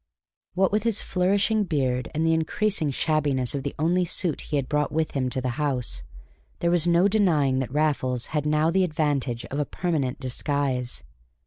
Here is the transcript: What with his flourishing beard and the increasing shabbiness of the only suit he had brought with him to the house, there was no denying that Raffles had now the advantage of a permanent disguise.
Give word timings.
What 0.55 0.71
with 0.71 0.81
his 0.81 0.99
flourishing 0.99 1.63
beard 1.63 2.09
and 2.15 2.25
the 2.25 2.33
increasing 2.33 2.89
shabbiness 2.89 3.53
of 3.53 3.61
the 3.61 3.75
only 3.77 4.03
suit 4.03 4.41
he 4.41 4.55
had 4.55 4.67
brought 4.67 4.91
with 4.91 5.11
him 5.11 5.29
to 5.29 5.41
the 5.41 5.49
house, 5.61 6.01
there 6.57 6.71
was 6.71 6.87
no 6.87 7.07
denying 7.07 7.59
that 7.59 7.71
Raffles 7.71 8.25
had 8.33 8.47
now 8.47 8.71
the 8.71 8.83
advantage 8.83 9.45
of 9.51 9.59
a 9.59 9.63
permanent 9.63 10.19
disguise. 10.19 11.03